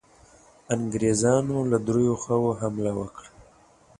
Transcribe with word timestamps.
انګرېزانو 0.73 1.57
له 1.71 1.77
دریو 1.87 2.15
خواوو 2.21 2.57
حمله 2.59 2.91
وکړه. 2.99 3.29